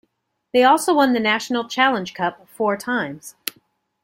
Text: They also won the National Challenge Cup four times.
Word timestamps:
They 0.51 0.63
also 0.63 0.95
won 0.95 1.13
the 1.13 1.19
National 1.19 1.67
Challenge 1.69 2.15
Cup 2.15 2.49
four 2.49 2.75
times. 2.75 3.35